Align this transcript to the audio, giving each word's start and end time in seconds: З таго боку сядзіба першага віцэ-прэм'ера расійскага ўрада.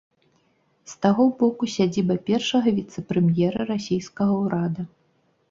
З 0.93 0.95
таго 1.05 1.27
боку 1.41 1.69
сядзіба 1.73 2.15
першага 2.31 2.67
віцэ-прэм'ера 2.79 3.61
расійскага 3.75 4.33
ўрада. 4.43 4.89